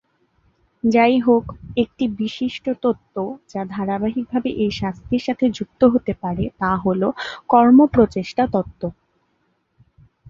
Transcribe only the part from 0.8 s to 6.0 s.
যাইহোক, একটি বিশিষ্ট তত্ত্ব যা ধারাবাহিকভাবে এই শাস্তির সাথে যুক্ত